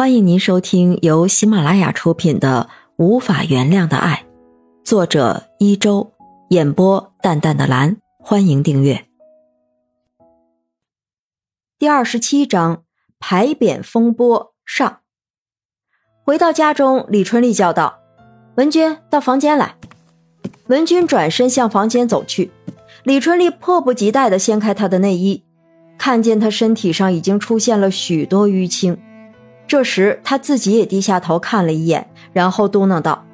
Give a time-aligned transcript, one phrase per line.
[0.00, 4.24] 欢迎您收听由喜马拉雅出品的《无法原谅的爱》，
[4.82, 6.10] 作者一周，
[6.48, 7.98] 演播淡淡的蓝。
[8.18, 9.04] 欢迎订阅。
[11.78, 12.84] 第二十七章
[13.18, 15.00] 牌匾风波上。
[16.24, 17.98] 回到家中，李春丽叫道
[18.56, 19.76] ：“文君，到房间来。”
[20.68, 22.50] 文君转身向房间走去，
[23.02, 25.44] 李春丽迫不及待地掀开他的内衣，
[25.98, 28.96] 看见他身体上已经出现了许多淤青。
[29.70, 33.24] 这时，他自己也低下头看了一眼，然后嘟囔道：“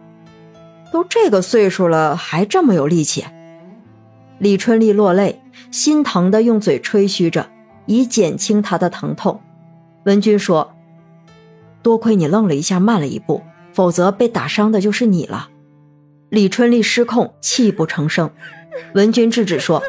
[0.92, 3.24] 都这个岁数了，还这么有力气。”
[4.38, 7.48] 李春丽落泪，心疼的用嘴吹嘘着，
[7.86, 9.40] 以减轻他的疼痛。
[10.04, 10.74] 文君说
[11.80, 13.40] ：“多亏你愣了一下，慢了一步，
[13.72, 15.48] 否则被打伤的就是你了。”
[16.28, 18.30] 李春丽失控，泣不成声。
[18.92, 19.82] 文君制止说：“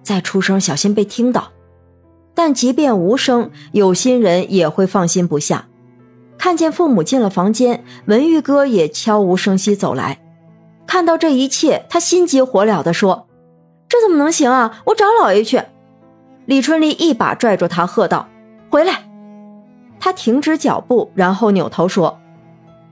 [0.00, 1.50] 再出声，小心被听到。”
[2.34, 5.66] 但即便无声，有心人也会放心不下。
[6.42, 10.18] 看见父母进了房间，文玉哥也悄无声息走来。
[10.88, 13.28] 看到这一切，他心急火燎地说
[13.88, 14.80] ：“这怎么能行啊！
[14.86, 15.62] 我找老爷去！”
[16.46, 18.26] 李春丽一把拽住他，喝道
[18.70, 19.04] ：“回来！”
[20.00, 22.18] 他停止脚步，然后扭头说：“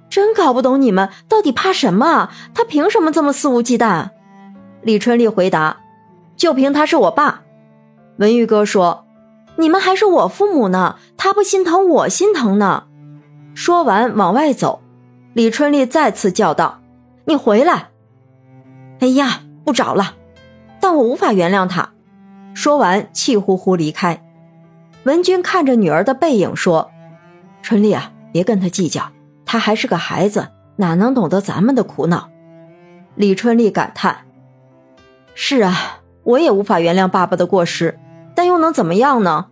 [0.09, 2.31] 真搞不懂你们到底怕什么？
[2.55, 4.11] 他凭什么这么肆无忌惮？”
[4.83, 5.79] 李春丽回答
[6.39, 7.42] ：“就凭他是我爸。”
[8.19, 9.07] 文玉哥说
[9.59, 12.85] ：“你们还是我父母呢，他不心疼我心疼呢。”
[13.62, 14.80] 说完，往外走。
[15.34, 16.80] 李春丽再次叫道
[17.28, 17.91] ：“你回来！”
[19.00, 20.14] 哎呀，不找了，
[20.80, 21.91] 但我无法原谅他。
[22.55, 24.25] 说完，气呼呼离开。
[25.05, 26.91] 文君看着女儿的背影说
[27.61, 29.12] ：“春丽啊，别跟他计较，
[29.44, 32.30] 他还是个孩子，哪能懂得咱们的苦恼？”
[33.14, 34.20] 李春丽感叹
[35.36, 38.00] ：“是啊，我也无法原谅爸爸的过失，
[38.34, 39.48] 但又能怎么样呢？”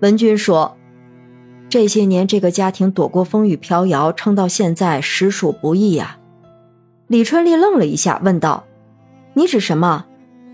[0.00, 0.78] 文君说。
[1.70, 6.18] 这些年，这个家庭躲过风雨飘摇，撑到现在，实属不易呀。
[7.06, 8.64] 李春丽愣了一下，问道
[9.34, 10.04] ：“你指什么？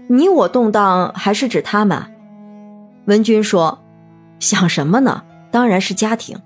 [0.08, 2.02] 你我动荡，还是指他们？”
[3.06, 3.78] 文君说
[4.38, 5.22] ：“想什么呢？
[5.50, 6.38] 当然是家庭，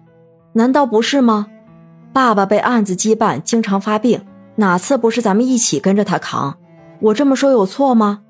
[0.52, 1.48] 难道不是吗？
[2.12, 4.24] 爸爸被案子羁绊，经常发病，
[4.54, 6.56] 哪次不是咱们一起跟着他扛？
[7.00, 8.20] 我这么说有错吗？”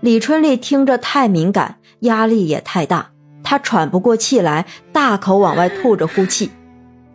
[0.00, 3.10] 李春丽听着太敏感，压力也太大。
[3.48, 6.50] 他喘不过气来，大口往外吐着呼气。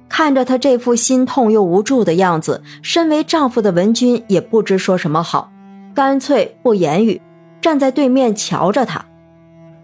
[0.07, 5.51] 看着他这副心痛又无助的样子，身为丈夫的文君也不知说什么好，
[5.93, 7.21] 干脆不言语，
[7.59, 9.03] 站在对面瞧着他。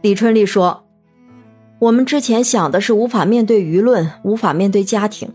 [0.01, 0.85] 李春丽说
[1.79, 5.33] ：“我们之前想的是无法面对舆论，无法面对家庭，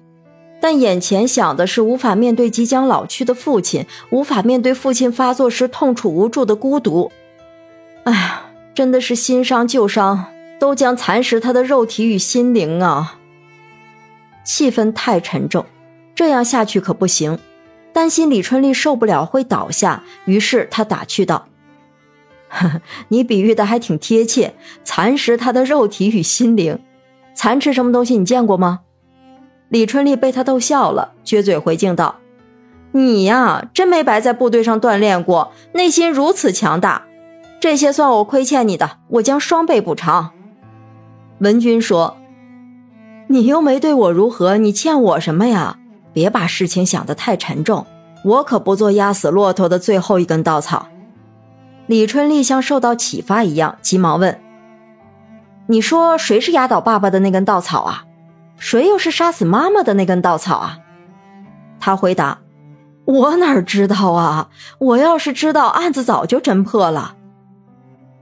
[0.62, 7.12] 但眼前想的是无法面对即将老去的父亲，无法面对父亲发作时痛楚无助的孤独。
[8.05, 8.43] 哎呀，
[8.75, 10.25] 真的是新伤旧伤。”
[10.62, 13.19] 都将蚕食他的肉体与心灵啊！
[14.45, 15.67] 气氛太沉重，
[16.15, 17.37] 这样下去可不行。
[17.93, 21.49] 担心李春丽受不了会倒下，于是他打趣道
[23.09, 26.78] ：“你比喻的还挺贴切，蚕食他的肉体与心灵。
[27.34, 28.17] 蚕吃什么东西？
[28.17, 28.83] 你见过吗？”
[29.69, 32.21] 李春丽被他逗笑了，撅嘴回敬道
[32.93, 37.03] ：“你呀，真没白在部队上锻炼过，内心如此强大。
[37.59, 40.31] 这些算我亏欠你的，我将双倍补偿。”
[41.42, 42.16] 文君说
[43.26, 45.76] ：“你又没对我如何，你欠我什么呀？
[46.12, 47.84] 别把事情想得太沉重，
[48.25, 50.86] 我可不做压死骆驼的最后一根稻草。”
[51.88, 54.41] 李春丽像受到启发一样，急忙问
[55.66, 58.04] ：“你说谁是压倒爸爸的那根稻草啊？
[58.56, 60.78] 谁又是杀死妈妈的那根稻草啊？”
[61.80, 62.38] 他回答
[63.04, 64.48] ：“我哪知道啊？
[64.78, 67.16] 我要是知道，案子早就侦破了。”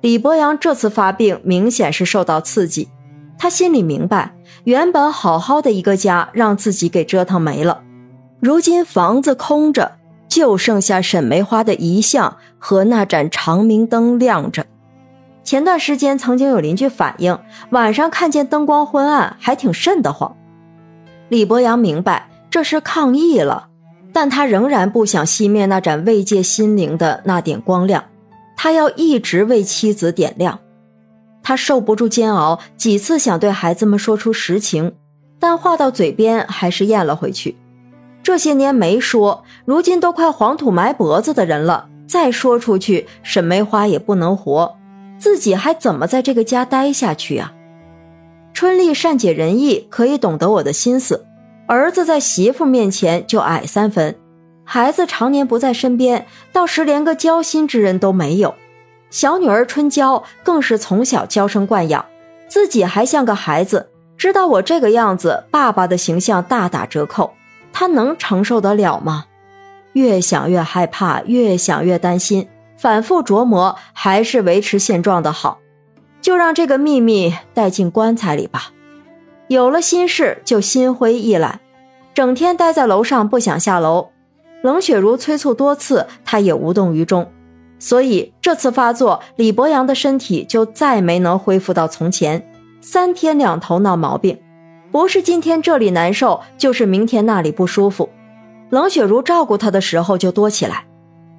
[0.00, 2.88] 李博阳这次发病，明显是受到刺激。
[3.42, 4.34] 他心里明白，
[4.64, 7.80] 原本好好的一个家，让自己给折腾没了。
[8.38, 9.92] 如今房子空着，
[10.28, 14.66] 就剩下沈梅花的遗像和那盏长明灯亮着。
[15.42, 17.38] 前段时间曾经有邻居反映，
[17.70, 20.36] 晚上看见灯光昏暗，还挺瘆得慌。
[21.30, 23.68] 李博阳明白这是抗议了，
[24.12, 28.04] 但他仍然不想熄灭那盏慰藉心灵的那点光亮，
[28.54, 30.58] 他要一直为妻子点亮。
[31.50, 34.92] 他受不住煎熬，几次想对孩子们说出实情，
[35.40, 37.56] 但话到嘴边还是咽了回去。
[38.22, 44.76] 这些年没说，如今都快黄土埋脖子的人了，再说出去，沈梅花也不能活，
[45.18, 47.52] 自己还怎么在这个家待下去啊？
[48.54, 51.26] 春丽善解人意，可以懂得我的心思。
[51.66, 54.14] 儿子在媳妇面前就矮三分，
[54.62, 58.54] 孩子常年不在身边，到时连个交心之人都没有。
[59.10, 62.04] 小女儿春娇更是从小娇生惯养，
[62.48, 67.34] 自己还像个孩子，知道我这个样子，爸爸的形象大打折扣，
[67.72, 69.26] 她能承受得了吗？
[69.94, 75.58] 越想越害怕，越想越担心，反复琢磨，还是维持现状的好。
[76.20, 78.70] 就让这个秘密带进棺材里吧。
[79.48, 81.58] 有了心事就心灰意懒，
[82.14, 84.10] 整天待在楼上不想下楼。
[84.62, 87.26] 冷雪如催促多次，他也无动于衷。
[87.80, 92.46] 所以这次发作，李博阳的身体就再没能恢复到从前，
[92.80, 94.38] 三天两头闹毛病，
[94.92, 98.08] 不是今天这里难受，就是明天那里不舒服。
[98.68, 100.84] 冷雪如照顾他的时候就多起来，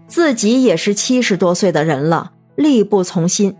[0.07, 3.55] 自己也是七十多岁的人了，力不从心。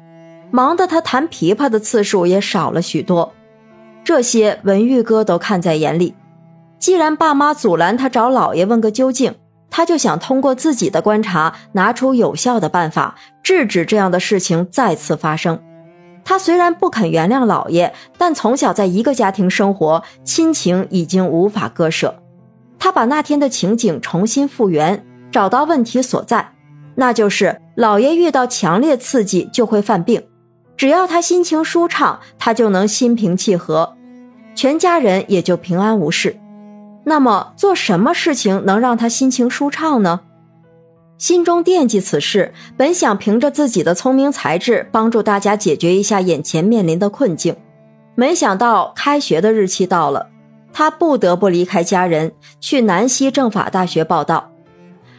[0.50, 3.31] 忙得他弹琵琶的次数也少了许多，
[4.04, 6.13] 这些文玉哥都看在眼里。
[6.80, 9.36] 既然爸妈阻拦他找老爷问个究竟，
[9.71, 15.59] 他就想通过自己的观察，拿出有效的办法，制止这样的事情再次发生。
[16.23, 22.15] 他虽然不肯原谅老爷，但从小在一个家庭生活，亲情已经无法割舍。
[22.77, 26.51] 他把那天的情景重新复原，找到问题所在，
[26.95, 30.21] 那就是老爷遇到强烈刺激就会犯病。
[30.75, 33.95] 只要他心情舒畅，他就能心平气和，
[34.53, 36.35] 全家人也就平安无事。
[37.12, 40.22] 那么做什么事情能让他心情舒畅呢？
[41.18, 47.58] 心中惦记此事，本想凭着自己的聪明才智帮助大家解决一下眼前面临的困境，
[48.16, 50.30] 没想到开学的日期到了，
[50.72, 52.31] 他不得不离开家人
[52.62, 54.50] 去南溪政法大学报道。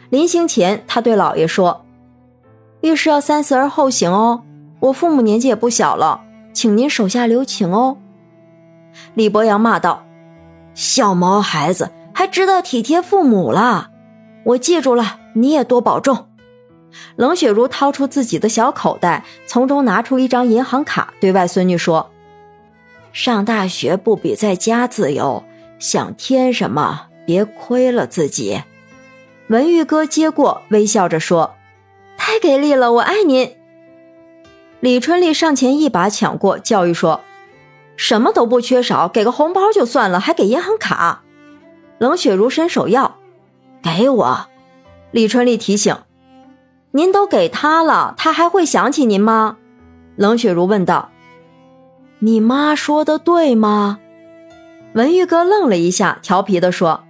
[0.09, 1.85] 临行前，他对老爷说
[2.81, 4.41] ：“遇事要三思而后行哦。”
[4.81, 6.21] 我父母年纪也不小了，
[6.53, 7.97] 请您手下留情哦。”
[9.13, 10.03] 李博阳骂道
[10.73, 13.91] ，“小毛孩子还知道体贴父母了，
[14.43, 16.27] 我记住了，你也多保重。”
[17.15, 22.11] 冷雪如掏出自己的小口袋，从中拿出一张银行卡，对外孙女说
[23.11, 25.43] ：“上大学不比在家自由，
[25.79, 28.61] 想添什么别亏了自己。”
[29.49, 31.55] 文玉哥接过，微笑着说
[32.15, 33.55] ：“太给力了，我爱您。”
[34.79, 37.21] 李春丽上前一把抢过，教育说
[37.95, 41.21] ：“什么都不缺少，给个红包就算了，还给银行卡。”
[41.99, 43.15] 冷雪如伸手要，
[43.81, 44.47] 给我。
[45.11, 45.95] 李春丽提醒
[46.91, 49.57] ：“您都给他了，他还会想起您吗？”
[50.17, 51.09] 冷雪如问道
[52.19, 53.99] ：“你妈说的对吗？”
[54.95, 57.03] 文玉哥愣了一下，调皮的说：“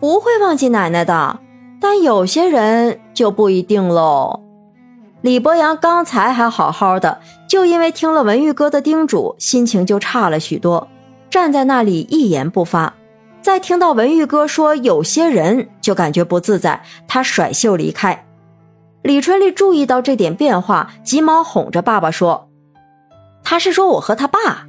[0.00, 1.38] 不会忘记奶奶的，
[1.80, 4.40] 但有些人就不一定喽。”
[5.20, 10.86] 李博阳刚才还好好的，就因为听了文玉哥的叮嘱，心情就差了许多，
[11.28, 12.94] 站在那里一言不发。
[13.40, 18.26] 再听到文玉哥说有些人，就感觉不自在，他甩袖离开。
[19.02, 22.48] 李春丽注意到这点变化，急忙哄着爸爸说
[23.42, 24.66] ：“他是说我和他爸。”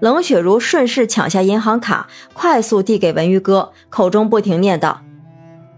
[0.00, 4.96] 冷雪如顺势抢下银行卡，快速递给文玉哥，口中不停念叨：“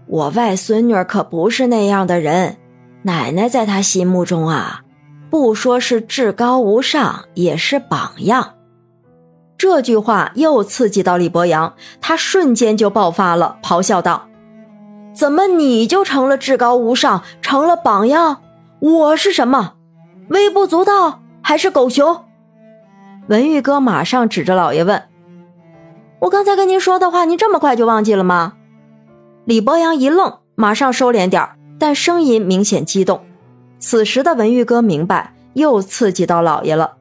[0.05, 2.57] 我外孙女可不是那样的人。”
[3.07, 4.81] 奶奶在他心目中啊，
[5.29, 8.55] 不说是至高无上，也是榜样。
[9.57, 14.27] 这句话又刺激到李博阳，他瞬间就爆发了，咆哮道
[15.15, 18.41] ：“怎么你就成了至高无上，成了榜样？
[18.81, 19.75] 我是什么？
[20.27, 22.25] 微不足道，还是狗熊？”
[23.29, 25.01] 文玉哥马上指着老爷问
[26.19, 28.55] ：“我刚才跟您说的话，您这么快就忘记了吗？”
[29.47, 31.56] 李博阳一愣，马上收敛点儿。
[31.79, 33.21] 但声音明显激动，
[33.79, 36.95] 此时的文玉哥明白又刺激到老爷了，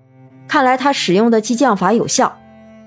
[0.46, 2.36] 看来他使用的激将法有效。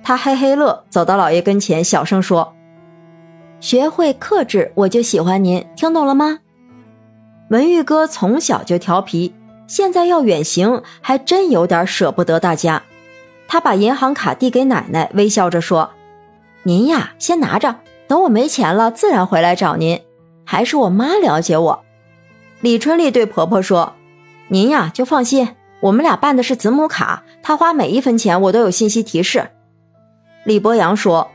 [0.03, 2.53] 他嘿嘿乐，走到老爷跟前，小声说
[3.59, 6.39] ：“学会克制，我就喜欢您，听懂了吗？”
[7.49, 9.33] 文玉哥从小就调皮，
[9.67, 12.83] 现在要远行，还真有点舍不得大家。
[13.47, 15.89] 他把银行卡递给奶奶，微笑着说
[16.63, 17.75] ：“您呀，先拿着，
[18.07, 19.99] 等我没钱了，自然回来找您。”
[20.51, 21.83] 还是我妈了解我，
[22.61, 23.93] 李春丽对婆婆说
[24.49, 29.51] ：“您呀就放心，我们俩办的是子母卡，她花每一分钱我都有信息提示。”
[30.45, 31.29] 李博阳说：“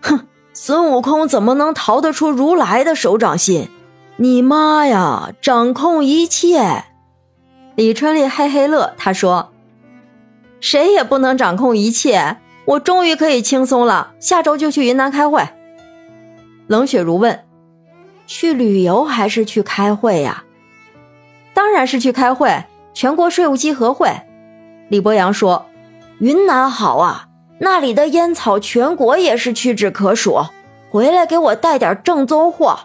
[0.00, 3.68] 哼，孙悟空怎么能逃得出如来的手掌心？
[4.16, 6.84] 你妈呀，掌控一切。”
[7.76, 9.52] 李春丽嘿嘿乐，她说
[10.62, 15.46] ：“谁也不能掌控一切，我终于可以轻松了，下周就去云南开会。”
[16.68, 17.44] 冷雪如问。
[18.28, 20.44] 去旅游还是去开会呀？
[21.54, 24.10] 当然是去开会，全国税务稽核会。
[24.90, 25.64] 李博阳说
[26.20, 27.26] ：“云南好啊，
[27.58, 30.40] 那里的烟草全国也是屈指可数。
[30.90, 32.78] 回来给我带点正宗货。”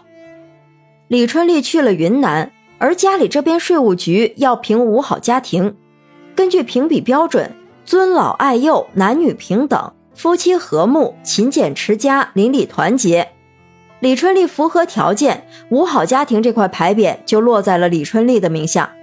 [1.08, 5.76] 李春丽去了云南，而家里这边税务局要评五好家庭，
[6.34, 13.33] 根据评比标准，尊老爱幼，男女平等，夫妻和睦，勤俭持家，邻里团结。
[14.04, 18.94] 李春丽符合条件，五好家庭这块牌匾就落在了李春丽的名下。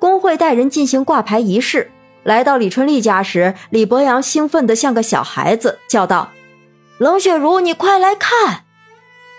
[0.00, 1.88] 工会带人进行挂牌仪式，
[2.24, 6.30] 来到李春丽家时，李博阳兴奋得像个小孩子，叫道
[6.98, 8.64] ：“冷雪茹，你快来看！”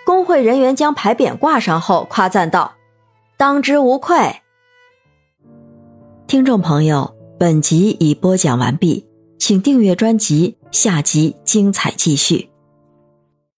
[0.06, 2.72] 工会人员将牌匾挂上后，夸赞道
[3.36, 4.36] ：“当之无愧。”
[6.26, 9.06] 听众朋友，本集已播讲完毕，
[9.38, 12.51] 请订阅专辑，下集精彩继续。